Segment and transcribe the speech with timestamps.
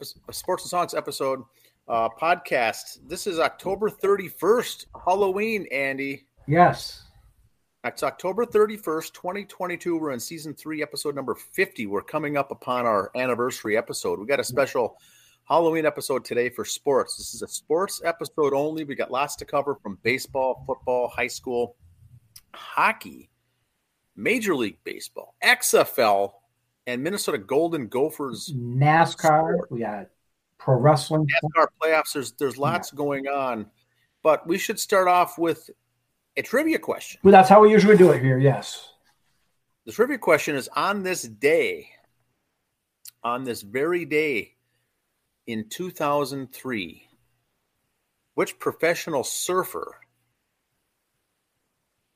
[0.00, 1.42] episode, Sports and Songs episode
[1.86, 3.00] uh, podcast.
[3.06, 6.24] This is October 31st, Halloween, Andy.
[6.48, 7.02] Yes.
[7.84, 9.98] It's October 31st, 2022.
[9.98, 11.86] We're in season three, episode number 50.
[11.86, 14.18] We're coming up upon our anniversary episode.
[14.18, 14.96] We got a special
[15.44, 17.18] Halloween episode today for sports.
[17.18, 18.84] This is a sports episode only.
[18.84, 21.76] We got lots to cover from baseball, football, high school,
[22.54, 23.28] hockey,
[24.16, 26.32] Major League Baseball, XFL,
[26.90, 28.52] and Minnesota Golden Gophers.
[28.54, 29.54] NASCAR.
[29.54, 29.72] Sport.
[29.72, 30.08] We got
[30.58, 31.26] pro wrestling.
[31.26, 32.12] NASCAR playoffs.
[32.12, 32.96] There's there's lots yeah.
[32.96, 33.66] going on,
[34.22, 35.70] but we should start off with
[36.36, 37.20] a trivia question.
[37.22, 38.38] Well, that's how we usually do it here.
[38.38, 38.92] Yes.
[39.86, 41.88] The trivia question is on this day,
[43.22, 44.54] on this very day
[45.46, 47.08] in 2003,
[48.34, 49.96] which professional surfer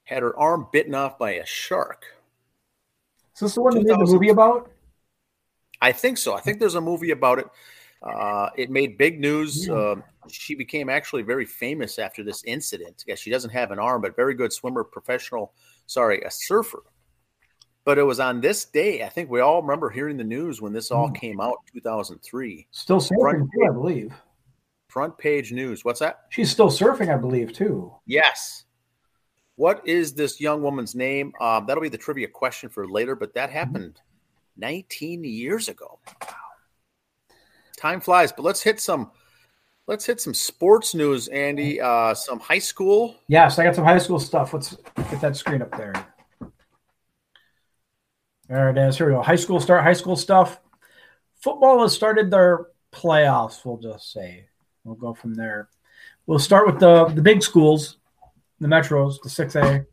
[0.05, 2.05] had her arm bitten off by a shark?
[3.35, 4.71] Is this the one they made the movie about?
[5.81, 6.35] I think so.
[6.35, 7.47] I think there's a movie about it.
[8.03, 9.67] Uh, it made big news.
[9.67, 9.75] Yeah.
[9.75, 9.97] Uh,
[10.29, 13.05] she became actually very famous after this incident.
[13.07, 15.53] Yeah, she doesn't have an arm, but very good swimmer, professional.
[15.87, 16.83] Sorry, a surfer.
[17.85, 19.03] But it was on this day.
[19.03, 21.17] I think we all remember hearing the news when this all mm.
[21.17, 22.67] came out, 2003.
[22.71, 24.15] Still surfing, too, I believe.
[24.89, 25.85] Front page news.
[25.85, 26.21] What's that?
[26.31, 27.93] She's still surfing, I believe, too.
[28.07, 28.64] Yes.
[29.57, 31.33] What is this young woman's name?
[31.41, 33.59] Um, that'll be the trivia question for later, but that mm-hmm.
[33.59, 34.01] happened
[34.57, 35.99] 19 years ago.
[36.23, 36.29] Wow.
[37.77, 39.11] Time flies, but let's hit some
[39.87, 41.81] let's hit some sports news, Andy.
[41.81, 43.17] Uh, some high school.
[43.29, 44.55] Yes, I got some high school stuff.
[44.55, 45.93] Let's get that screen up there.
[48.49, 48.97] There it is.
[48.97, 49.23] Here we go.
[49.23, 49.83] High school start.
[49.83, 50.61] High school stuff.
[51.41, 53.65] Football has started their playoffs.
[53.65, 54.47] We'll just say
[54.85, 55.69] we'll go from there.
[56.27, 57.99] We'll start with the the big schools
[58.61, 59.87] the Metros, the 6A.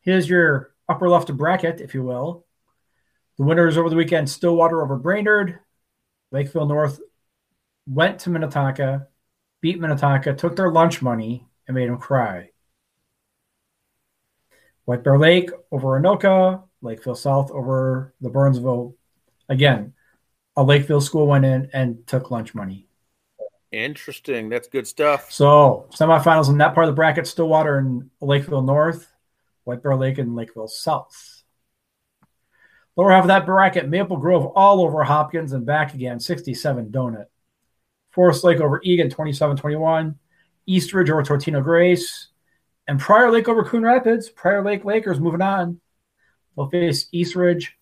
[0.00, 2.44] Here's your upper left bracket, if you will.
[3.36, 5.58] The winners over the weekend Stillwater over Brainerd.
[6.30, 7.00] Lakeville North
[7.86, 9.08] went to Minnetonka,
[9.60, 12.50] beat Minnetonka, took their lunch money, and made them cry.
[14.84, 18.94] White Bear Lake over Anoka, Lakeville South over the Burnsville.
[19.48, 19.94] Again,
[20.56, 22.86] a Lakeville school went in and took lunch money.
[23.74, 24.48] Interesting.
[24.48, 25.32] That's good stuff.
[25.32, 29.12] So semifinals in that part of the bracket: Stillwater and Lakeville North,
[29.64, 31.42] White Bear Lake and Lakeville South.
[32.94, 37.26] Lower half of that bracket: Maple Grove all over Hopkins and back again, 67 donut.
[38.12, 40.14] Forest Lake over Eagan, 27-21.
[40.66, 42.28] Eastridge over Totino Grace,
[42.86, 44.30] and Prior Lake over Coon Rapids.
[44.30, 45.80] Prior Lake Lakers moving on.
[46.54, 47.76] They'll face Eastridge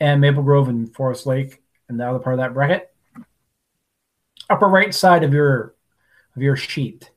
[0.00, 2.89] and Maple Grove and Forest Lake in the other part of that bracket
[4.50, 5.74] upper right side of your
[6.36, 7.10] of your sheet.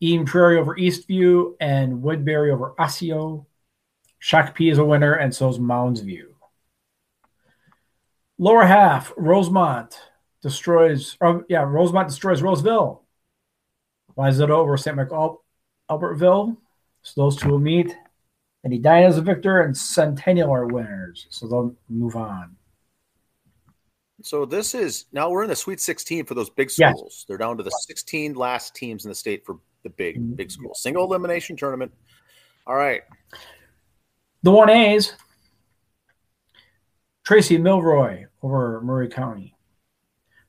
[0.00, 3.46] Eden Prairie over Eastview and Woodbury over Osseo.
[4.22, 6.34] Shakopee is a winner, and so is Mounds View.
[8.38, 10.00] Lower half, Rosemount
[10.42, 13.02] destroys, or, yeah, Rosemount destroys Roseville.
[14.16, 14.96] Wayzata over St.
[14.96, 15.42] Michael
[15.90, 16.56] Albertville.
[17.02, 17.94] So those two will meet.
[18.64, 21.26] And Edina is a victor, and Centennial are winners.
[21.30, 22.56] So they'll move on.
[24.22, 27.12] So this is now we're in the Sweet 16 for those big schools.
[27.14, 27.24] Yes.
[27.26, 30.34] They're down to the 16 last teams in the state for the big mm-hmm.
[30.34, 31.92] big school Single elimination tournament.
[32.66, 33.02] All right.
[34.42, 35.14] The one A's.
[37.24, 39.54] Tracy Milroy over Murray County.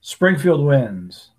[0.01, 1.29] Springfield wins.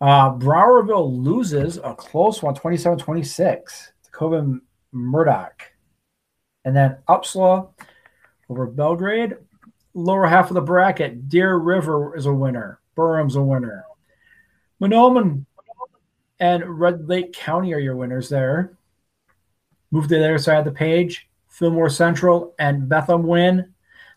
[0.00, 4.62] Uh, Browerville loses a close one, 27 26 to Coven
[4.92, 5.62] Murdoch.
[6.64, 7.68] And then Upsala
[8.48, 9.36] over Belgrade
[9.96, 12.80] lower half of the bracket, Deer River is a winner.
[12.94, 13.84] Burham's a winner.
[14.80, 15.46] Mahnomen
[16.38, 18.76] and Red Lake County are your winners there.
[19.90, 21.28] Move to the other side of the page.
[21.48, 23.74] Fillmore Central and Bethlehem win.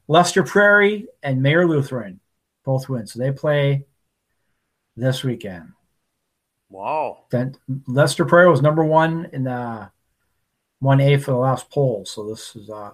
[0.09, 2.19] Lester Prairie and Mayer Lutheran
[2.65, 3.07] both win.
[3.07, 3.85] So they play
[4.97, 5.71] this weekend.
[6.69, 7.25] Wow.
[7.31, 7.55] Then
[7.87, 9.89] Lester Prairie was number one in the
[10.83, 12.03] 1A for the last poll.
[12.05, 12.91] So this is uh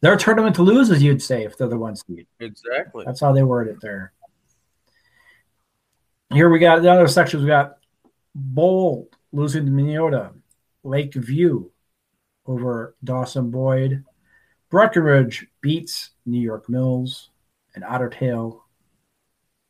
[0.00, 2.26] their tournament to lose, as you'd say, if they're the one seed.
[2.38, 3.04] Exactly.
[3.04, 4.12] That's how they word it there.
[6.32, 7.42] Here we got the other sections.
[7.42, 7.78] We got
[8.34, 10.32] Bold losing to Minneota,
[10.84, 11.68] Lakeview
[12.46, 14.04] over Dawson Boyd,
[14.70, 17.30] Breckenridge beats New York Mills,
[17.74, 18.64] and Otter Tail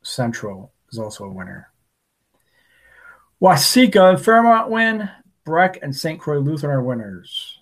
[0.03, 1.71] Central is also a winner.
[3.41, 5.09] Waseca and Fairmont win.
[5.43, 6.19] Breck and St.
[6.19, 7.57] Croix Lutheran are winners.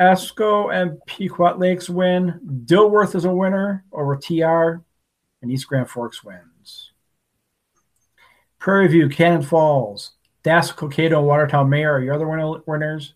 [0.00, 2.40] Esko and Pequot Lakes win.
[2.64, 4.82] Dilworth is a winner over TR,
[5.42, 6.92] and East Grand Forks wins.
[8.58, 10.12] Prairie View, Cannon Falls,
[10.42, 13.14] Dassel, Cokato, and Watertown Mayer are your other win- winners.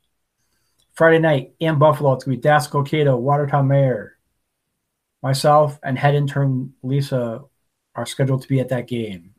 [0.92, 4.10] Friday night in Buffalo, it's going to be Dassel, Cokato, Watertown Mayer.
[5.22, 7.42] myself, and head intern Lisa
[7.94, 9.34] are scheduled to be at that game.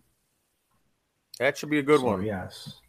[1.37, 2.23] That should be a good So, one.
[2.25, 2.79] Yes.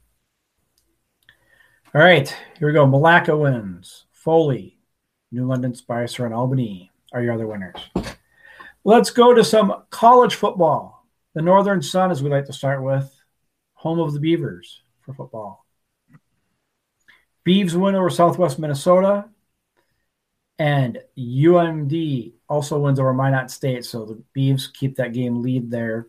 [1.94, 2.26] All right,
[2.58, 2.86] here we go.
[2.86, 4.05] Malacca wins.
[4.26, 4.76] Foley,
[5.30, 7.76] New London, Spicer, and Albany are your other winners.
[8.82, 11.06] Let's go to some college football.
[11.34, 13.08] The Northern Sun, as we like to start with,
[13.74, 15.64] home of the Beavers for football.
[17.46, 19.26] Beavs win over Southwest Minnesota,
[20.58, 23.84] and UMD also wins over Minot State.
[23.84, 26.08] So the Beavs keep that game lead there.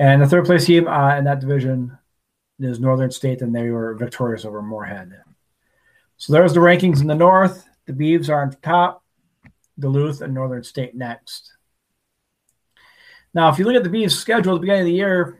[0.00, 1.96] And the third place team uh, in that division
[2.58, 5.12] is Northern State, and they were victorious over Moorhead.
[6.18, 7.64] So there's the rankings in the North.
[7.86, 9.04] The Beavs are on top,
[9.78, 11.52] Duluth and Northern State next.
[13.34, 15.38] Now, if you look at the Beavs' schedule at the beginning of the year,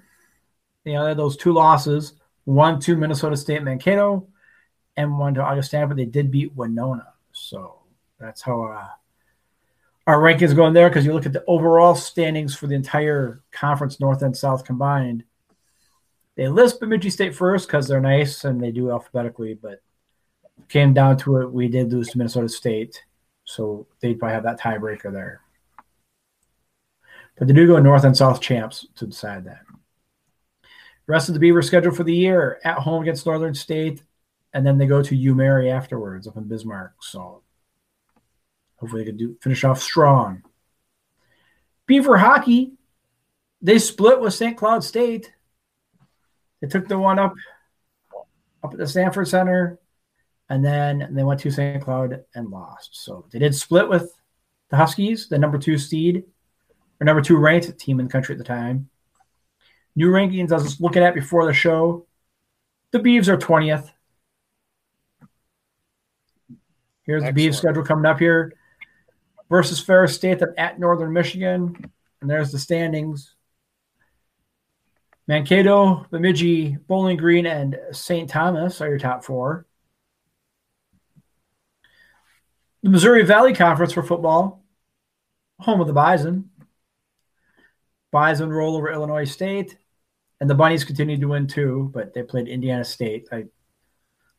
[0.84, 2.12] you know, they had those two losses
[2.44, 4.28] one to Minnesota State Mankato
[4.96, 7.08] and one to Augustana, but they did beat Winona.
[7.32, 7.80] So
[8.20, 8.88] that's how uh,
[10.06, 13.98] our rankings going there because you look at the overall standings for the entire conference,
[13.98, 15.24] North and South combined.
[16.36, 19.82] They list Bemidji State first because they're nice and they do alphabetically, but
[20.68, 23.02] came down to it, we did lose to Minnesota State,
[23.44, 25.40] so they'd probably have that tiebreaker there.
[27.38, 29.62] But they do go North and South champs to decide that.
[31.06, 34.02] Rest of the Beaver schedule for the year at home against Northern State,
[34.52, 36.94] and then they go to U Mary afterwards up in Bismarck.
[37.00, 37.42] So
[38.76, 40.42] hopefully they can do finish off strong.
[41.86, 42.72] Beaver hockey,
[43.62, 44.56] they split with St.
[44.56, 45.32] Cloud State.
[46.60, 47.34] They took the one up
[48.64, 49.78] up at the Sanford Center,
[50.48, 51.82] and then they went to St.
[51.82, 52.90] Cloud and lost.
[53.04, 54.12] So they did split with
[54.70, 56.24] the Huskies, the number two seed,
[57.00, 58.88] or number two ranked team in the country at the time.
[59.94, 62.06] New rankings I was looking at before the show.
[62.92, 63.90] The Beavs are 20th.
[67.04, 68.52] Here's the Beavs schedule coming up here
[69.48, 71.90] versus Ferris State at Northern Michigan.
[72.20, 73.34] And there's the standings.
[75.28, 78.28] Mankato, Bemidji, Bowling Green, and St.
[78.28, 79.66] Thomas are your top four.
[82.86, 84.62] The Missouri Valley Conference for football,
[85.58, 86.50] home of the Bison.
[88.12, 89.76] Bison roll over Illinois State,
[90.40, 93.26] and the Bunnies continued to win too, but they played Indiana State.
[93.32, 93.46] I,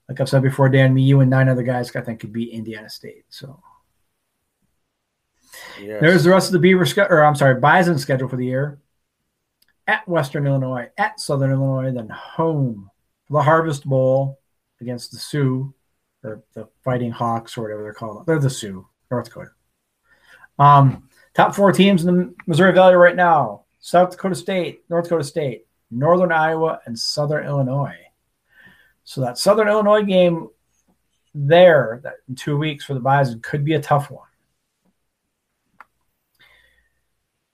[0.07, 2.53] like I've said before, Dan, me, you, and nine other guys I think could beat
[2.53, 3.25] Indiana State.
[3.27, 3.61] So
[5.77, 5.99] Yes.
[5.99, 8.79] there's the rest of the Beaver, or I'm sorry, Bison schedule for the year.
[9.87, 12.91] At Western Illinois, at Southern Illinois, then home
[13.25, 14.39] for the Harvest Bowl
[14.79, 15.73] against the Sioux,
[16.23, 18.25] or the Fighting Hawks, or whatever they're called.
[18.25, 19.51] They're the Sioux, North Dakota.
[20.59, 25.23] Um, top four teams in the Missouri Valley right now: South Dakota State, North Dakota
[25.23, 27.95] State, Northern Iowa, and Southern Illinois.
[29.03, 30.49] So that Southern Illinois game
[31.33, 34.27] there that in two weeks for the Bison could be a tough one.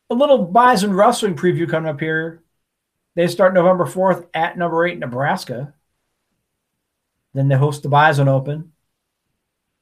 [0.10, 2.44] A little Bison wrestling preview coming up here.
[3.16, 5.74] They start November 4th at number eight, Nebraska.
[7.34, 8.72] Then they host the Bison Open.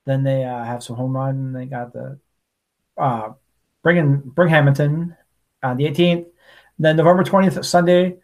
[0.05, 1.53] Then they uh, have some home run.
[1.53, 2.19] They got the
[2.97, 3.33] uh,
[3.83, 5.15] Binghamton
[5.63, 6.25] on the 18th.
[6.79, 8.17] Then November 20th, Sunday,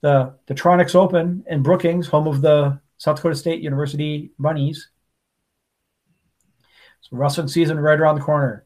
[0.00, 4.88] the Daktronics Open in Brookings, home of the South Dakota State University Bunnies.
[7.00, 8.64] So wrestling season right around the corner.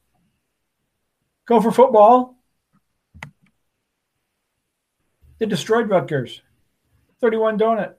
[1.46, 2.36] Gopher football.
[5.38, 6.42] They destroyed Rutgers.
[7.20, 7.94] 31 donut.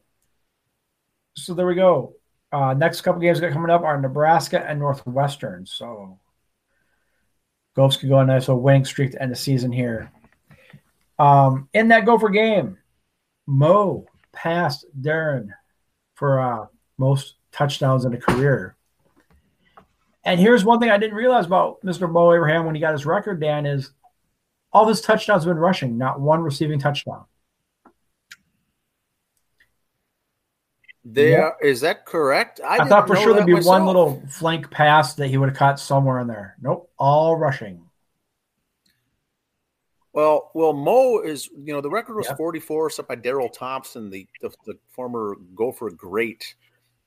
[1.36, 2.14] So there we go.
[2.52, 5.66] Uh, next couple games got coming up are Nebraska and Northwestern.
[5.66, 6.20] So
[7.76, 10.12] Gophers could go on a nice little winning streak to end the season here.
[11.18, 12.78] Um, in that Gopher game,
[13.48, 15.48] Mo passed Darrell
[16.16, 16.66] for uh,
[16.98, 18.76] most touchdowns in a career.
[20.24, 22.12] And here's one thing I didn't realize about Mr.
[22.12, 23.92] Mo Ibrahim when he got his record, Dan, is
[24.72, 27.26] all his touchdowns have been rushing, not one receiving touchdown.
[31.04, 32.60] There is that correct?
[32.64, 35.58] I, didn't thought for sure there'd be one little flank pass that he would have
[35.58, 36.56] caught somewhere in there.
[36.62, 37.84] Nope, all rushing.
[40.14, 42.38] Well, well, Mo is you know the record was Yep.
[42.38, 46.56] 44, set by Darrell Thompson, the, the the former Gopher great,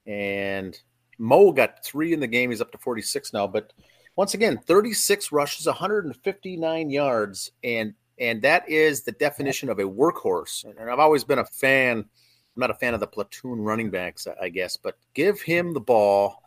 [0.07, 0.77] and
[1.19, 2.51] Mo got three in the game.
[2.51, 3.73] He's up to 46 now, but
[4.17, 10.65] once again, 36 rushes, 159 yards, and and that is the definition of a workhorse.
[10.65, 12.07] And I've always been a fan.
[12.57, 15.81] I'm not a fan of the platoon running backs, I- guess, but give him the
[15.81, 16.43] ball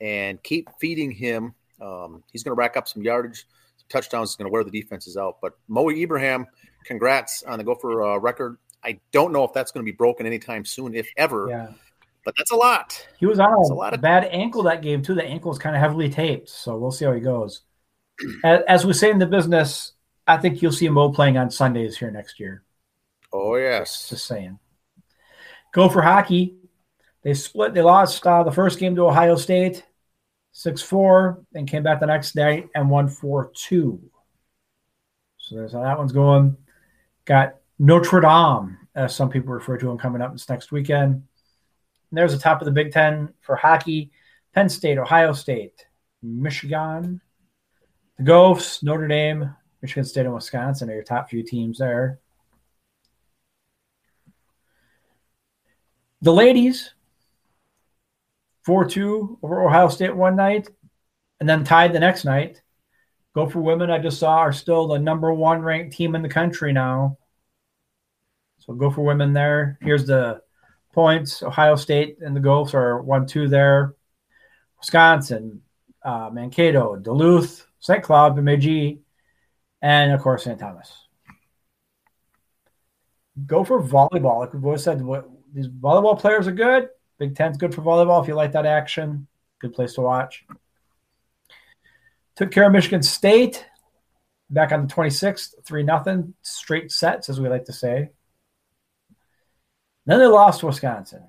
[0.00, 1.54] and keep feeding him.
[1.80, 4.70] Um, he's going to rack up some yardage some touchdowns is going to wear the
[4.70, 5.38] defenses out.
[5.40, 6.46] But Mo Ibrahim,
[6.84, 8.58] congrats on the Gopher uh, record.
[8.84, 11.46] I don't know if that's going to be broken anytime soon, if ever.
[11.48, 11.68] Yeah,
[12.24, 13.06] But that's a lot.
[13.18, 15.14] he was on a, lot of- bad ankle that game too.
[15.14, 17.62] The ankle was kind of heavily taped, so we'll see how he goes.
[18.44, 19.92] as, as we say in the business,
[20.26, 22.64] I think you'll see Mo playing on Sundays here next year.
[23.32, 24.58] Oh yes, just saying.
[25.72, 26.56] Gopher hockey.
[27.22, 27.74] They split.
[27.74, 29.84] They lost uh, the first game to Ohio State,
[30.52, 34.00] six four, and came back the next night and won four two.
[35.38, 36.56] So there's how that one's going.
[37.24, 41.14] Got Notre Dame, as some people refer to them, coming up this next weekend.
[41.14, 41.24] And
[42.10, 44.12] there's the top of the Big Ten for hockey.
[44.54, 45.86] Penn State, Ohio State,
[46.22, 47.20] Michigan,
[48.18, 52.20] the Gophers, Notre Dame, Michigan State, and Wisconsin are your top few teams there.
[56.22, 56.94] The ladies,
[58.64, 60.68] 4 2 over Ohio State one night,
[61.40, 62.62] and then tied the next night.
[63.34, 66.72] Gopher women, I just saw, are still the number one ranked team in the country
[66.72, 67.18] now.
[68.60, 69.78] So Gopher women there.
[69.82, 70.42] Here's the
[70.92, 71.42] points.
[71.42, 73.96] Ohio State and the Gophers are 1 2 there.
[74.78, 75.62] Wisconsin,
[76.04, 78.02] uh, Mankato, Duluth, St.
[78.02, 79.00] Cloud, Bemidji,
[79.80, 80.58] and of course, St.
[80.58, 80.92] Thomas.
[83.44, 84.38] Gopher volleyball.
[84.38, 86.88] Like we've always said, what, these volleyball players are good.
[87.18, 89.26] Big Ten's good for volleyball if you like that action.
[89.60, 90.44] Good place to watch.
[92.36, 93.66] Took care of Michigan State
[94.50, 98.10] back on the 26th, 3 nothing, straight sets, as we like to say.
[100.06, 101.28] Then they lost to Wisconsin.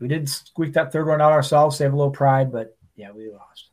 [0.00, 3.30] We did squeak that third one out ourselves, save a little pride, but yeah, we
[3.30, 3.70] lost.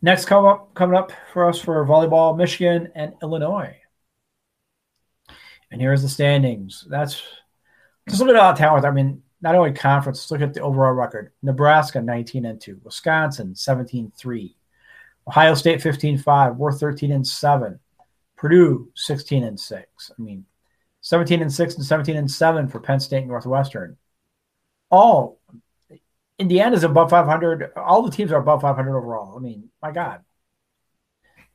[0.00, 3.76] Next come up coming up for us for volleyball, Michigan and Illinois.
[5.72, 6.86] And here's the standings.
[6.88, 7.22] That's
[8.08, 8.84] just look at all talent.
[8.84, 11.32] I mean, not only conference, look at the overall record.
[11.42, 14.56] Nebraska 19 and 2, Wisconsin 17 3,
[15.26, 17.80] Ohio State 15 5, we're 13 and 7,
[18.36, 20.10] Purdue 16 and 6.
[20.16, 20.44] I mean,
[21.00, 23.96] 17 and 6 and 17 and 7 for Penn State and Northwestern.
[24.90, 25.40] All
[26.38, 27.72] Indiana's above 500.
[27.76, 29.36] All the teams are above 500 overall.
[29.36, 30.20] I mean, my God.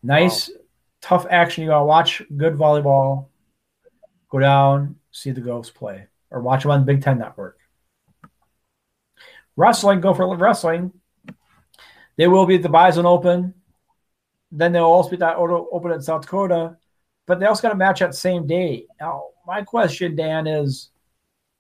[0.01, 0.55] Nice, wow.
[1.01, 1.63] tough action.
[1.63, 3.27] You got to watch good volleyball.
[4.29, 7.57] Go down, see the Ghosts play, or watch them on the Big Ten Network.
[9.55, 10.93] Wrestling, Gopher wrestling.
[12.17, 13.53] They will be at the Bison Open.
[14.51, 16.77] Then they'll also be at Open in South Dakota.
[17.25, 18.85] But they also got a match that same day.
[18.99, 20.89] Now, my question, Dan, is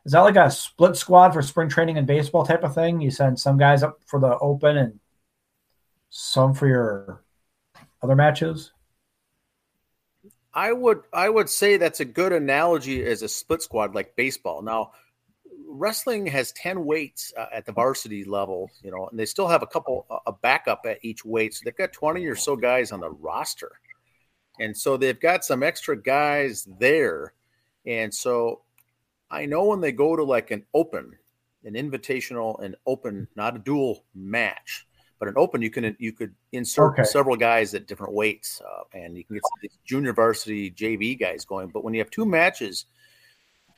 [0.05, 3.01] is that like a split squad for spring training and baseball type of thing?
[3.01, 4.99] You send some guys up for the open and
[6.09, 7.23] some for your
[8.01, 8.71] other matches?
[10.57, 14.61] I would I would say that's a good analogy as a split squad like baseball.
[14.61, 14.91] Now,
[15.69, 19.61] wrestling has 10 weights uh, at the varsity level, you know, and they still have
[19.61, 21.53] a couple a backup at each weight.
[21.53, 23.71] So they've got 20 or so guys on the roster.
[24.59, 27.33] And so they've got some extra guys there
[27.87, 28.61] and so
[29.31, 31.13] I know when they go to like an open,
[31.63, 34.85] an invitational, an open, not a dual match,
[35.19, 37.03] but an open, you can you could insert okay.
[37.03, 41.45] several guys at different weights, uh, and you can get these junior varsity JV guys
[41.45, 41.69] going.
[41.69, 42.85] But when you have two matches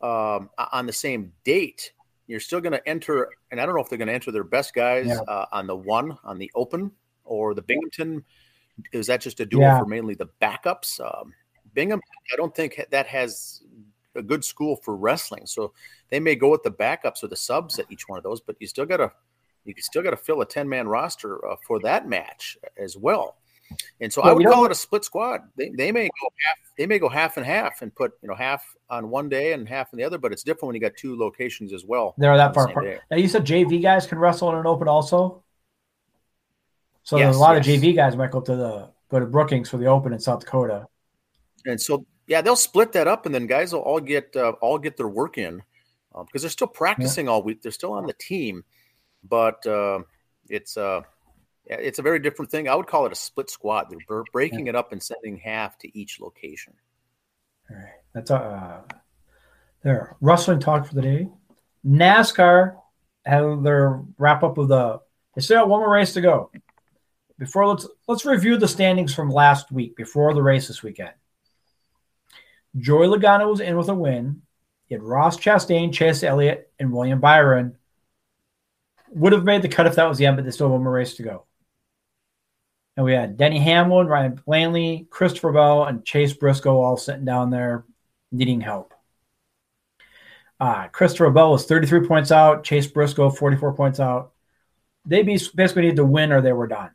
[0.01, 1.93] um, on the same date,
[2.27, 4.43] you're still going to enter, and I don't know if they're going to enter their
[4.43, 5.19] best guys yeah.
[5.27, 6.91] uh, on the one on the open
[7.24, 8.24] or the Binghamton.
[8.91, 9.79] Is that just a duel yeah.
[9.79, 11.00] for mainly the backups?
[11.00, 11.34] Um,
[11.74, 12.01] Bingham,
[12.34, 13.62] I don't think that has
[14.15, 15.46] a good school for wrestling.
[15.46, 15.74] So
[16.10, 18.55] they may go with the backups or the subs at each one of those, but
[18.60, 19.12] you still got to
[19.77, 23.38] you still got to fill a ten man roster uh, for that match as well.
[24.01, 25.41] And so well, I would call it a split squad.
[25.55, 28.35] They, they may go half they may go half and half and put you know
[28.35, 30.95] half on one day and half on the other, but it's different when you got
[30.97, 32.15] two locations as well.
[32.17, 33.01] They're that far apart.
[33.11, 35.43] Now you said JV guys can wrestle in an open also.
[37.03, 37.67] So yes, a lot yes.
[37.67, 40.41] of JV guys might go to the go to Brookings for the open in South
[40.41, 40.88] Dakota.
[41.65, 44.77] And so yeah, they'll split that up, and then guys will all get uh, all
[44.77, 45.61] get their work in
[46.11, 47.31] because um, they're still practicing yeah.
[47.31, 47.61] all week.
[47.61, 48.63] They're still on the team,
[49.23, 49.99] but uh,
[50.49, 51.01] it's uh,
[51.65, 52.67] it's a very different thing.
[52.67, 53.88] I would call it a split squad.
[53.89, 56.73] They're breaking it up and sending half to each location.
[57.69, 58.81] All right, that's uh,
[59.83, 60.15] there.
[60.21, 61.29] Wrestling talk for the day.
[61.85, 62.75] NASCAR
[63.25, 64.99] had their wrap up of the.
[65.35, 66.51] They still have one more race to go.
[67.38, 71.13] Before let's let's review the standings from last week before the race this weekend.
[72.77, 74.41] Joey Logano was in with a win.
[74.88, 77.77] He had Ross Chastain, Chase Elliott, and William Byron.
[79.11, 80.93] Would have made the cut if that was the end, but there's still one more
[80.93, 81.45] race to go.
[82.95, 87.49] And we had Denny Hamlin, Ryan Blaney, Christopher Bell, and Chase Briscoe all sitting down
[87.49, 87.85] there
[88.31, 88.93] needing help.
[90.59, 94.33] Uh, Christopher Bell was 33 points out, Chase Briscoe 44 points out.
[95.05, 96.91] They basically needed to win or they were done.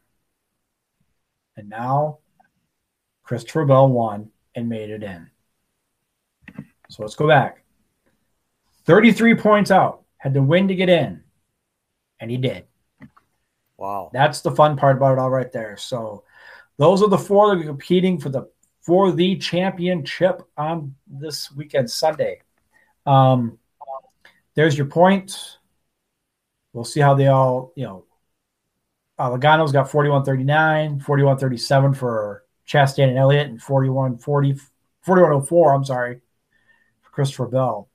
[1.56, 2.18] And now
[3.22, 5.30] Christopher Bell won and made it in.
[6.90, 7.64] So let's go back.
[8.84, 11.23] 33 points out, had to win to get in,
[12.24, 12.64] and he did.
[13.76, 14.10] Wow.
[14.14, 15.76] That's the fun part about it all right there.
[15.76, 16.24] So
[16.78, 18.48] those are the four that are competing for the
[18.80, 22.40] for the championship on this weekend Sunday.
[23.04, 23.58] Um,
[24.54, 25.58] there's your points.
[26.72, 28.04] We'll see how they all, you know.
[29.18, 34.56] Uh, Logano's got 41 39, 41 37 for Chastain and Elliott, and 41 40,
[35.02, 36.20] 41 04, I'm sorry,
[37.02, 37.88] for Christopher Bell.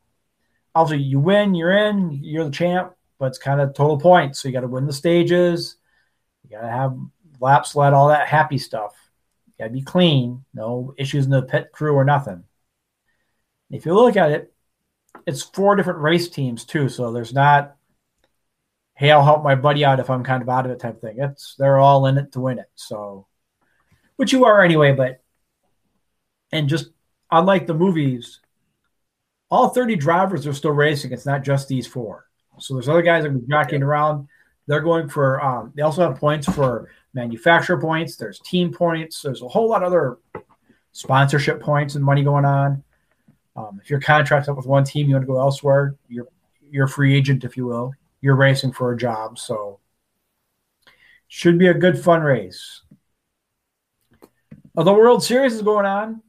[0.75, 4.39] Obviously, you win, you're in, you're the champ, but it's kind of total points.
[4.39, 5.75] So you got to win the stages,
[6.43, 6.97] you got to have
[7.39, 8.95] laps led, all that happy stuff.
[9.47, 12.43] You got to be clean, no issues in the pit crew or nothing.
[13.69, 14.53] If you look at it,
[15.27, 16.89] it's four different race teams too.
[16.89, 17.75] So there's not,
[18.95, 21.17] hey, I'll help my buddy out if I'm kind of out of it type thing.
[21.19, 22.69] It's they're all in it to win it.
[22.75, 23.27] So,
[24.15, 24.93] which you are anyway.
[24.93, 25.21] But
[26.51, 26.89] and just
[27.31, 28.39] unlike the movies,
[29.51, 31.11] all 30 drivers are still racing.
[31.11, 32.28] It's not just these four.
[32.59, 34.27] So there's other guys that are jockeying around.
[34.67, 35.43] They're going for.
[35.43, 38.15] Um, they also have points for manufacturer points.
[38.15, 39.21] There's team points.
[39.21, 40.17] There's a whole lot of other
[40.91, 42.83] sponsorship points and money going on.
[43.55, 45.95] Um, if your contract's up with one team, you want to go elsewhere.
[46.07, 46.27] You're
[46.69, 47.93] you're a free agent, if you will.
[48.21, 49.79] You're racing for a job, so
[51.27, 52.81] should be a good fun race.
[54.75, 56.21] Although World Series is going on,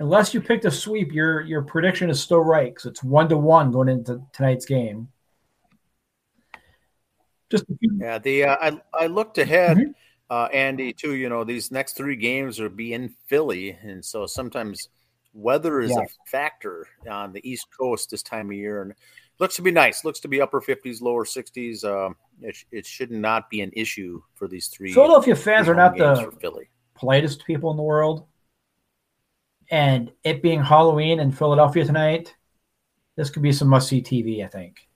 [0.00, 3.36] unless you picked a sweep, your your prediction is still right because it's one to
[3.36, 5.08] one going into tonight's game.
[7.52, 9.90] Just yeah, the uh, I I looked ahead, mm-hmm.
[10.30, 11.14] uh, Andy, too.
[11.14, 14.88] You know, these next three games will be in Philly, and so sometimes
[15.34, 16.00] weather is yeah.
[16.00, 18.94] a factor on the East Coast this time of year, and
[19.38, 20.02] looks to be nice.
[20.02, 21.84] Looks to be upper fifties, lower sixties.
[21.84, 24.94] Um, it, it should not be an issue for these three.
[24.94, 26.70] Philadelphia fans are not the Philly.
[26.94, 28.24] politest people in the world,
[29.70, 32.34] and it being Halloween in Philadelphia tonight,
[33.16, 34.42] this could be some must see TV.
[34.42, 34.88] I think.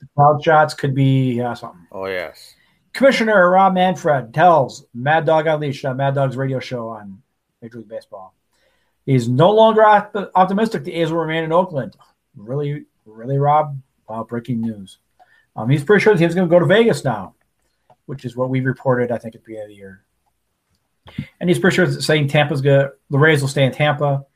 [0.00, 1.86] The crowd shots could be uh, something.
[1.92, 2.54] Oh yes.
[2.92, 7.22] Commissioner Rob Manfred tells Mad Dog Unleashed on Mad Dog's radio show on
[7.62, 8.34] Major League Baseball.
[9.06, 11.96] He's no longer optimistic the A's will remain in Oakland.
[12.36, 13.80] Really, really, Rob?
[14.08, 14.98] Wow, breaking news.
[15.56, 17.34] Um, he's pretty sure the team's going to go to Vegas now,
[18.06, 20.04] which is what we reported, I think, at the beginning of the year.
[21.40, 22.90] And he's pretty sure saying Tampa's good.
[23.10, 24.26] The Rays will stay in Tampa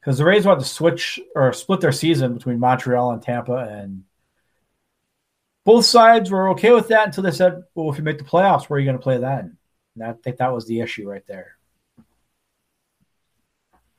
[0.00, 4.04] because the Rays want to switch or split their season between Montreal and Tampa, and
[5.64, 8.64] both sides were okay with that until they said, "Well, if you make the playoffs,
[8.64, 9.56] where are you going to play then?"
[9.94, 11.56] And I think that was the issue right there.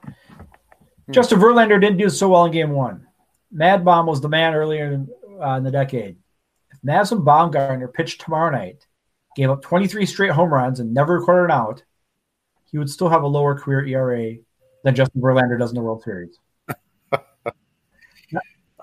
[0.03, 1.11] Hmm.
[1.11, 3.07] Justin Verlander didn't do so well in Game One.
[3.53, 5.09] MadBum was the man earlier in,
[5.41, 6.17] uh, in the decade.
[6.71, 8.85] If Madison Bumgarner pitched tomorrow night,
[9.35, 11.83] gave up 23 straight home runs, and never recorded an out,
[12.71, 14.35] he would still have a lower career ERA
[14.83, 16.37] than Justin Verlander does in the World Series.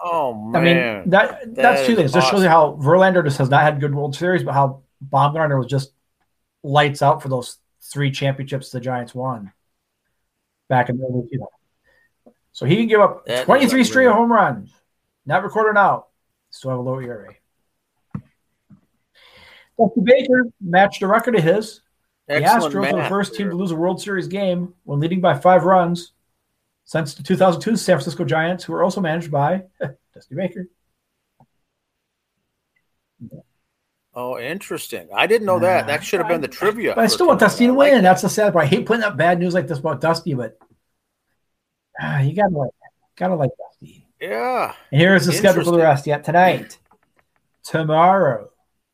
[0.02, 0.56] Oh man!
[0.56, 2.10] I mean that, that's two things.
[2.10, 2.20] Awesome.
[2.20, 5.56] This shows you how Verlander just has not had good World Series, but how Bumgarner
[5.56, 5.92] was just
[6.62, 9.52] lights out for those three championships the Giants won
[10.68, 12.32] back in the early 2000s.
[12.52, 14.72] So he can give up that 23 straight home runs,
[15.24, 16.08] not recorded out,
[16.50, 17.34] still have a low ERA.
[19.78, 21.80] Dusty Baker matched a record of his.
[22.28, 25.20] Excellent the Astros were the first team to lose a World Series game when leading
[25.20, 26.12] by five runs
[26.92, 29.62] since 2002, the 2002 San Francisco Giants, who are also managed by
[30.14, 30.68] Dusty Baker.
[34.12, 35.08] Oh, interesting.
[35.14, 35.86] I didn't know that.
[35.86, 36.94] That should have been the trivia.
[36.94, 37.94] But I still want Dusty to win.
[37.94, 38.66] Like That's the sad part.
[38.66, 40.58] I hate putting up bad news like this about Dusty, but
[41.98, 42.72] ah, you gotta like
[43.16, 44.06] gotta like Dusty.
[44.20, 44.74] Yeah.
[44.90, 46.06] And here's the schedule for the rest.
[46.06, 46.76] Yet tonight,
[47.64, 48.50] tomorrow,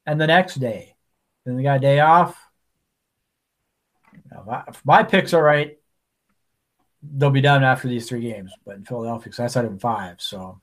[0.07, 0.95] and the next day.
[1.45, 2.39] Then we got a day off.
[4.31, 5.79] Now, if my picks are right,
[7.03, 8.53] they'll be done after these three games.
[8.65, 10.21] But in Philadelphia, because I said in five.
[10.21, 10.61] So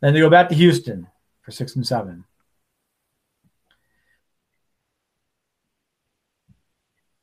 [0.00, 1.06] then they go back to Houston
[1.42, 2.24] for six and seven.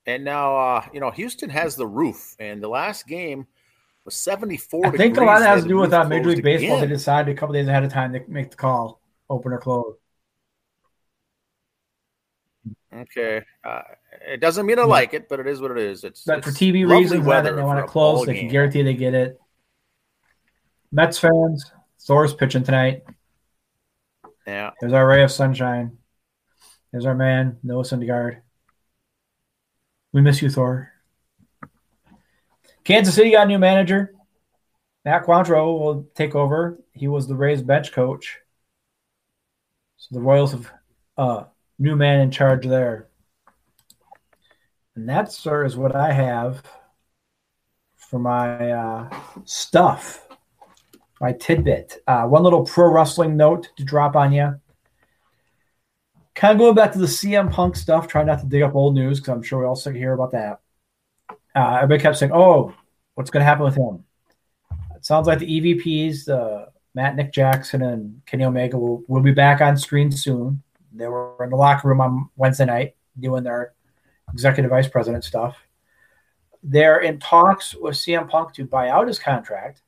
[0.05, 3.45] And now, uh, you know, Houston has the roof, and the last game
[4.05, 4.87] was 74.
[4.87, 6.77] I think a lot of that has to do with that Major League Baseball.
[6.77, 6.89] Again.
[6.89, 9.98] They decided a couple days ahead of time to make the call, open or close.
[12.93, 13.43] Okay.
[13.63, 13.81] Uh,
[14.27, 16.03] it doesn't mean I like it, but it is what it is.
[16.03, 18.25] It's but it's for TV reasons, weather they want to close.
[18.25, 18.43] They game.
[18.43, 19.39] can guarantee they get it.
[20.91, 21.71] Mets fans,
[22.01, 23.03] Thor's pitching tonight.
[24.47, 24.71] Yeah.
[24.79, 25.97] There's our ray of sunshine.
[26.91, 28.41] There's our man, Noah Syndergaard.
[30.11, 30.91] We miss you, Thor.
[32.83, 34.15] Kansas City got a new manager.
[35.05, 36.79] Matt Quatraro will take over.
[36.91, 38.39] He was the Rays bench coach.
[39.97, 40.71] So the Royals have
[41.17, 41.43] uh,
[41.79, 43.07] new man in charge there.
[44.95, 46.61] And that, sir, is what I have
[47.95, 49.09] for my uh,
[49.45, 50.27] stuff,
[51.21, 52.03] my tidbit.
[52.05, 54.59] Uh, one little pro wrestling note to drop on you.
[56.35, 58.93] kind of going back to the CM Punk stuff, trying not to dig up old
[58.93, 60.59] news because I'm sure we all sick to hear about that.
[61.55, 62.73] Uh, everybody kept saying, "Oh,
[63.15, 64.03] what's going to happen with him?"
[64.95, 69.31] It sounds like the EVPs, uh, Matt, Nick Jackson, and Kenny Omega will, will be
[69.31, 70.61] back on screen soon.
[70.93, 73.73] They were in the locker room on Wednesday night doing their
[74.33, 75.57] executive vice president stuff.
[76.63, 79.81] They're in talks with CM Punk to buy out his contract.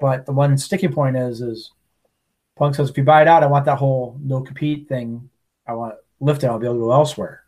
[0.00, 1.72] But the one sticking point is, is
[2.56, 5.28] Punk says, if you buy it out, I want that whole no compete thing.
[5.66, 6.48] I want it lifted.
[6.48, 7.42] I'll be able to go elsewhere.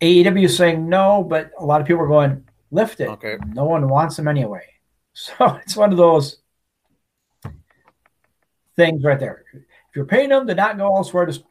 [0.00, 3.08] AEW is saying no, but a lot of people are going, lift it.
[3.08, 3.38] Okay.
[3.48, 4.64] No one wants him anyway.
[5.18, 6.42] So it's one of those
[8.76, 9.46] things right there.
[9.96, 11.42] You're paying them to not go elsewhere, just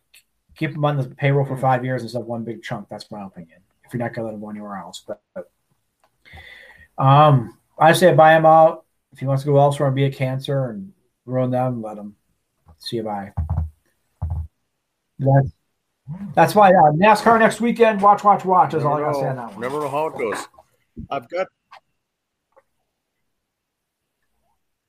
[0.55, 2.87] keep them on the payroll for five years instead of one big chunk.
[2.89, 3.59] That's my opinion.
[3.83, 5.51] If you're not going to let them go anywhere else, but, but
[7.03, 8.85] um, I say buy him out.
[9.11, 10.93] If he wants to go elsewhere and be a cancer and
[11.25, 12.15] ruin them, let him.
[12.77, 13.31] See you bye.
[15.17, 15.51] That's
[16.35, 18.01] that's why uh, NASCAR next weekend.
[18.01, 18.73] Watch, watch, watch.
[18.73, 19.61] Is all I got to say on that one.
[19.61, 20.47] Know how it goes.
[21.09, 21.47] I've got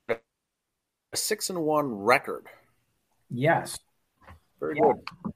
[0.08, 0.16] a
[1.14, 2.46] six and one record.
[3.36, 3.78] Yes.
[4.60, 4.92] Very Yeah.
[5.24, 5.32] good.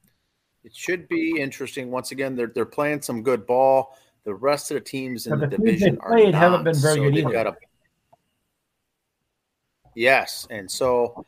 [0.65, 1.91] It should be interesting.
[1.91, 3.97] Once again, they're they're playing some good ball.
[4.25, 7.03] The rest of the teams in the the division are played haven't been very so
[7.05, 7.31] good either.
[7.33, 7.57] got a-
[9.95, 11.25] yes, and so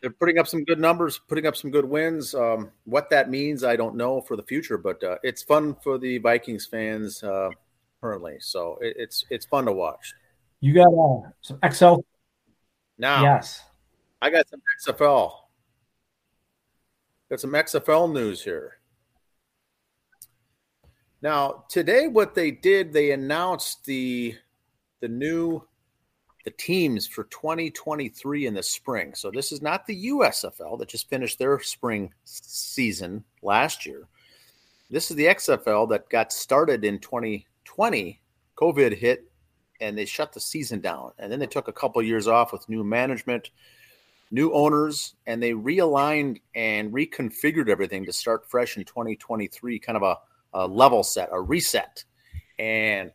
[0.00, 2.34] they're putting up some good numbers, putting up some good wins.
[2.34, 5.98] Um, what that means, I don't know for the future, but uh, it's fun for
[5.98, 7.50] the Vikings fans uh,
[8.00, 8.36] currently.
[8.40, 10.12] So it, it's it's fun to watch.
[10.60, 12.02] You got uh, some XFL.
[12.98, 13.62] Now, Yes.
[14.22, 15.32] I got some XFL.
[17.30, 18.78] Got some XFL news here.
[21.22, 24.36] Now, today what they did, they announced the
[25.00, 25.62] the new
[26.44, 29.12] the teams for 2023 in the spring.
[29.14, 34.06] So this is not the USFL that just finished their spring season last year.
[34.88, 38.20] This is the XFL that got started in 2020.
[38.56, 39.30] COVID hit
[39.80, 41.10] and they shut the season down.
[41.18, 43.50] And then they took a couple years off with new management,
[44.30, 50.02] new owners, and they realigned and reconfigured everything to start fresh in 2023, kind of
[50.02, 50.16] a,
[50.52, 52.04] a level set, a reset.
[52.58, 53.12] And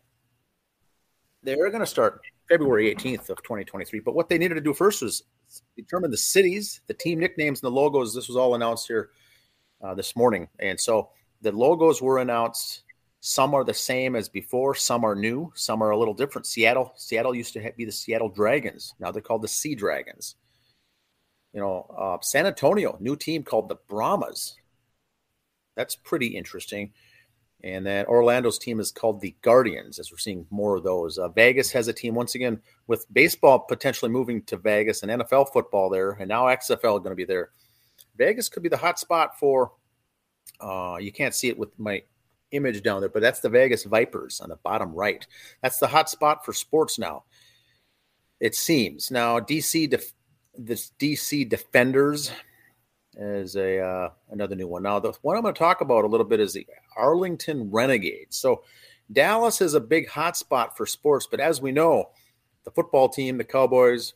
[1.44, 4.00] they're going to start February 18th of 2023.
[4.00, 5.24] But what they needed to do first was
[5.76, 8.14] determine the cities, the team nicknames, and the logos.
[8.14, 9.10] This was all announced here
[9.82, 10.48] uh, this morning.
[10.60, 11.10] And so
[11.42, 12.84] the logos were announced.
[13.20, 14.76] Some are the same as before.
[14.76, 15.52] Some are new.
[15.56, 16.48] Some are a little different.
[16.48, 18.94] Seattle, Seattle used to be the Seattle Dragons.
[19.00, 20.36] Now they're called the Sea Dragons.
[21.54, 24.56] You know, uh, San Antonio, new team called the Brahmas.
[25.76, 26.94] That's pretty interesting.
[27.64, 31.18] And then Orlando's team is called the Guardians, as we're seeing more of those.
[31.18, 35.54] Uh, Vegas has a team once again with baseball potentially moving to Vegas and NFL
[35.54, 37.52] football there, and now XFL going to be there.
[38.18, 39.74] Vegas could be the hot spot for.
[40.60, 42.02] Uh, you can't see it with my
[42.52, 45.26] image down there, but that's the Vegas Vipers on the bottom right.
[45.62, 47.24] That's the hot spot for sports now.
[48.40, 50.14] It seems now DC def-
[50.58, 52.32] this DC Defenders
[53.18, 54.84] is a uh, another new one.
[54.84, 58.38] Now the one I'm going to talk about a little bit is the Arlington Renegades.
[58.38, 58.64] So
[59.12, 62.10] Dallas is a big hotspot for sports, but as we know,
[62.64, 64.14] the football team, the Cowboys,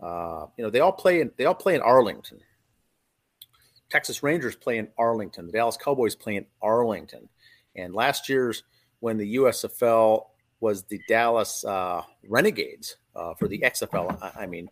[0.00, 2.40] uh, you know, they all play in they all play in Arlington.
[3.90, 5.46] Texas Rangers play in Arlington.
[5.46, 7.28] The Dallas Cowboys play in Arlington.
[7.76, 8.62] And last year's
[9.00, 10.26] when the USFL
[10.60, 14.70] was the Dallas uh, Renegades uh, for the XFL, I, I mean,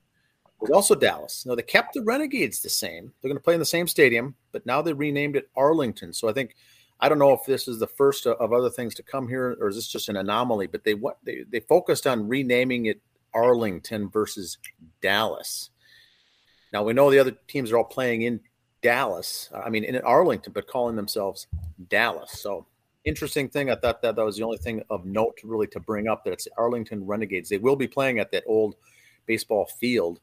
[0.60, 1.44] was also Dallas.
[1.46, 3.12] No, they kept the Renegades the same.
[3.20, 6.12] They're going to play in the same stadium, but now they renamed it Arlington.
[6.12, 6.54] So I think
[7.00, 9.56] I don't know if this is the first uh, of other things to come here,
[9.60, 10.66] or is this just an anomaly?
[10.66, 13.00] But they what they they focused on renaming it
[13.34, 14.58] Arlington versus
[15.00, 15.70] Dallas.
[16.72, 18.40] Now we know the other teams are all playing in
[18.82, 19.50] Dallas.
[19.54, 21.46] I mean in Arlington, but calling themselves
[21.88, 22.32] Dallas.
[22.40, 22.66] So
[23.04, 23.70] interesting thing.
[23.70, 26.32] I thought that that was the only thing of note really to bring up that
[26.32, 27.48] it's Arlington Renegades.
[27.48, 28.74] They will be playing at that old
[29.26, 30.20] baseball field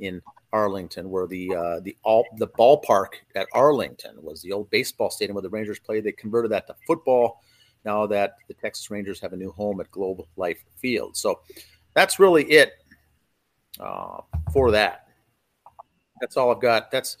[0.00, 5.10] in Arlington, where the uh, the all the ballpark at Arlington was the old baseball
[5.10, 6.04] stadium where the Rangers played.
[6.04, 7.42] They converted that to football.
[7.84, 11.40] Now that the Texas Rangers have a new home at Globe Life Field, so
[11.94, 12.72] that's really it
[13.78, 14.20] uh,
[14.52, 15.06] for that.
[16.20, 16.90] That's all I've got.
[16.90, 17.16] That's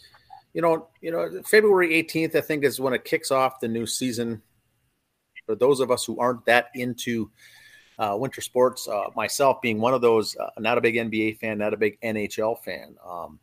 [0.52, 3.86] you know you know February eighteenth I think is when it kicks off the new
[3.86, 4.42] season.
[5.46, 7.30] For those of us who aren't that into
[8.00, 8.88] uh, winter sports.
[8.88, 12.00] Uh, myself being one of those, uh, not a big NBA fan, not a big
[12.00, 12.96] NHL fan.
[13.06, 13.38] Um,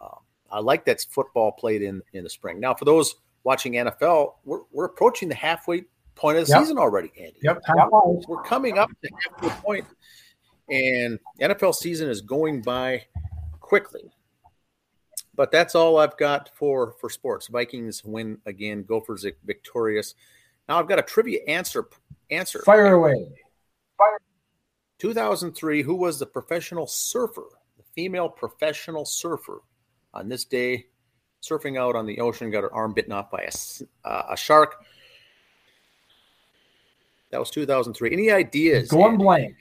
[0.00, 0.18] uh,
[0.52, 2.60] I like that football played in in the spring.
[2.60, 6.60] Now, for those watching NFL, we're, we're approaching the halfway point of the Yep.
[6.62, 7.38] season already, Andy.
[7.42, 7.62] Yep.
[8.28, 9.86] We're coming up to halfway point,
[10.68, 13.06] and NFL season is going by
[13.60, 14.12] quickly.
[15.34, 17.48] But that's all I've got for for sports.
[17.48, 18.84] Vikings win again.
[18.84, 20.14] Gophers victorious.
[20.68, 21.88] Now I've got a trivia answer.
[22.30, 22.60] Answer.
[22.62, 23.26] Fire away.
[25.00, 25.10] Fire.
[25.10, 25.82] 2003.
[25.82, 27.48] Who was the professional surfer?
[27.76, 29.62] The female professional surfer
[30.12, 30.86] on this day,
[31.42, 34.84] surfing out on the ocean, got her arm bitten off by a, uh, a shark.
[37.30, 38.12] That was 2003.
[38.12, 38.88] Any ideas?
[38.88, 39.56] Going blank.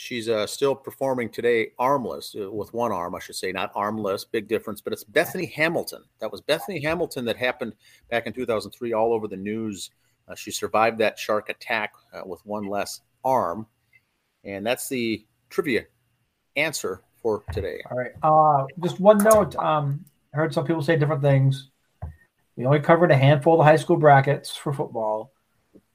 [0.00, 4.24] She's uh, still performing today, armless, uh, with one arm, I should say, not armless.
[4.24, 4.80] Big difference.
[4.80, 6.04] But it's Bethany Hamilton.
[6.20, 7.74] That was Bethany Hamilton that happened
[8.10, 9.90] back in 2003, all over the news.
[10.30, 13.66] Uh, she survived that shark attack uh, with one less arm.
[14.44, 15.84] And that's the trivia
[16.56, 17.82] answer for today.
[17.90, 18.12] All right.
[18.22, 19.56] Uh, just one note.
[19.56, 21.70] Um, I heard some people say different things.
[22.56, 25.32] We only covered a handful of the high school brackets for football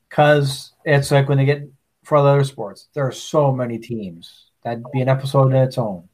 [0.09, 1.69] because it's like when they get
[2.03, 2.87] for other sports.
[2.93, 4.45] There are so many teams.
[4.63, 6.07] That'd be an episode in its own.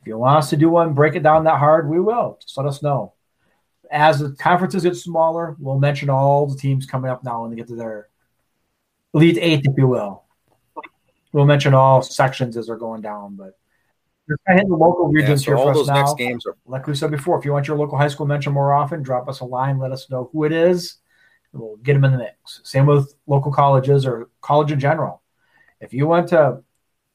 [0.00, 2.38] If you want us to do one, break it down that hard, we will.
[2.40, 3.14] Just let us know.
[3.90, 7.56] As the conferences get smaller, we'll mention all the teams coming up now when they
[7.56, 8.08] get to their
[9.12, 10.24] elite eight, if you will.
[11.32, 13.58] We'll mention all sections as they're going down, but
[14.28, 16.14] just kind of the local regions yeah, so here for us now.
[16.14, 18.72] games are- like we said before, if you want your local high school mentioned more
[18.72, 20.98] often, drop us a line, let us know who it is,
[21.52, 22.60] and we'll get them in the mix.
[22.64, 25.22] Same with local colleges or college in general.
[25.80, 26.62] If you went to,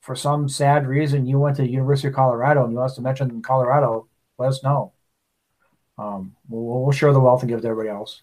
[0.01, 3.01] for some sad reason, you went to University of Colorado and you want us to
[3.01, 4.93] mention Colorado, let us know.
[5.99, 8.21] Um, we'll, we'll share the wealth and give it to everybody else.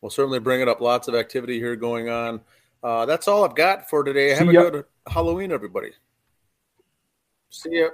[0.00, 0.80] We'll certainly bring it up.
[0.80, 2.40] Lots of activity here going on.
[2.82, 4.30] Uh, that's all I've got for today.
[4.30, 5.90] Have a good Halloween, everybody.
[7.50, 7.90] See you.